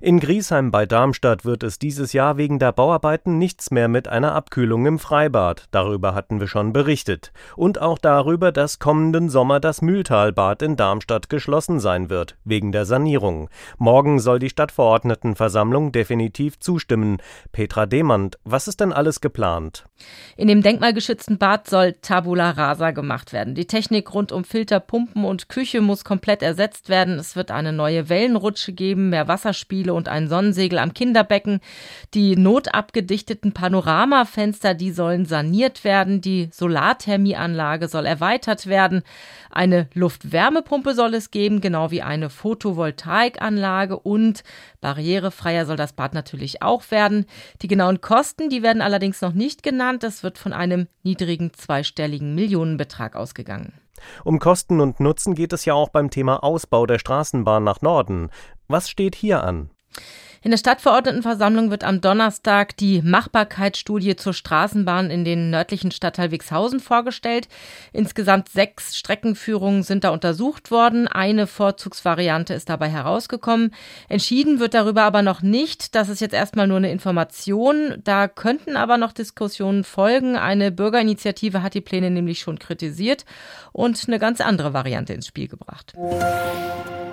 [0.00, 4.34] In Griesheim bei Darmstadt wird es dieses Jahr wegen der Bauarbeiten nichts mehr mit einer
[4.34, 5.66] Abkühlung im Freibad.
[5.70, 7.32] Darüber hatten wir schon berichtet.
[7.56, 12.84] Und auch darüber, dass kommenden Sommer das Mühltalbad in Darmstadt geschlossen sein wird, wegen der
[12.84, 13.48] Sanierung.
[13.78, 17.18] Morgen soll die Stadtverordnetenversammlung definitiv zustimmen.
[17.52, 19.84] Petra Demand, was ist denn alles geplant?
[20.36, 23.54] In dem denkmalgeschützten Bad soll Tabula Rasa gemacht werden.
[23.54, 27.18] Die Technik rund um Filter, Pumpen und Küche muss komplett ersetzt werden.
[27.18, 31.60] Es wird eine neue Wellenrutsche geben, mehr Wasserspiel Spiele und ein Sonnensegel am Kinderbecken.
[32.12, 36.20] Die notabgedichteten Panoramafenster, die sollen saniert werden.
[36.20, 39.02] Die Solarthermieanlage soll erweitert werden.
[39.50, 44.44] Eine Luftwärmepumpe soll es geben, genau wie eine Photovoltaikanlage und
[44.82, 47.24] barrierefreier soll das Bad natürlich auch werden.
[47.62, 50.04] Die genauen Kosten, die werden allerdings noch nicht genannt.
[50.04, 53.72] Es wird von einem niedrigen zweistelligen Millionenbetrag ausgegangen.
[54.24, 58.30] Um Kosten und Nutzen geht es ja auch beim Thema Ausbau der Straßenbahn nach Norden.
[58.68, 59.70] Was steht hier an?
[60.44, 66.80] In der Stadtverordnetenversammlung wird am Donnerstag die Machbarkeitsstudie zur Straßenbahn in den nördlichen Stadtteil Wixhausen
[66.80, 67.46] vorgestellt.
[67.92, 71.06] Insgesamt sechs Streckenführungen sind da untersucht worden.
[71.06, 73.72] Eine Vorzugsvariante ist dabei herausgekommen.
[74.08, 75.94] Entschieden wird darüber aber noch nicht.
[75.94, 78.00] Das ist jetzt erstmal nur eine Information.
[78.02, 80.34] Da könnten aber noch Diskussionen folgen.
[80.34, 83.24] Eine Bürgerinitiative hat die Pläne nämlich schon kritisiert
[83.70, 85.94] und eine ganz andere Variante ins Spiel gebracht.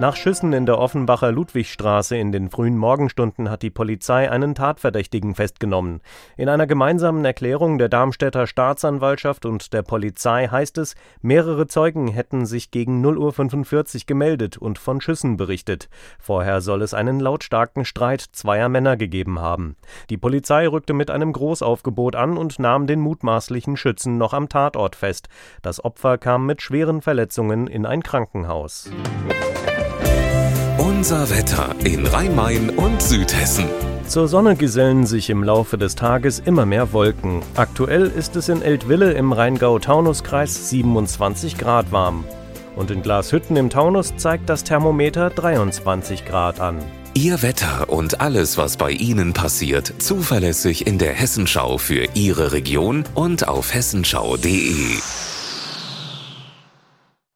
[0.00, 5.34] Nach Schüssen in der Offenbacher Ludwigstraße in den frühen Morgenstunden hat die Polizei einen Tatverdächtigen
[5.34, 6.00] festgenommen.
[6.38, 12.46] In einer gemeinsamen Erklärung der Darmstädter Staatsanwaltschaft und der Polizei heißt es, mehrere Zeugen hätten
[12.46, 15.90] sich gegen 0.45 Uhr gemeldet und von Schüssen berichtet.
[16.18, 19.76] Vorher soll es einen lautstarken Streit zweier Männer gegeben haben.
[20.08, 24.96] Die Polizei rückte mit einem Großaufgebot an und nahm den mutmaßlichen Schützen noch am Tatort
[24.96, 25.28] fest.
[25.60, 28.90] Das Opfer kam mit schweren Verletzungen in ein Krankenhaus.
[31.00, 33.64] Unser Wetter in Rhein-Main und Südhessen.
[34.06, 37.40] Zur Sonne gesellen sich im Laufe des Tages immer mehr Wolken.
[37.54, 42.26] Aktuell ist es in Eltville im Rheingau-Taunus-Kreis 27 Grad warm.
[42.76, 46.76] Und in Glashütten im Taunus zeigt das Thermometer 23 Grad an.
[47.14, 53.04] Ihr Wetter und alles, was bei Ihnen passiert, zuverlässig in der Hessenschau für Ihre Region
[53.14, 54.98] und auf hessenschau.de.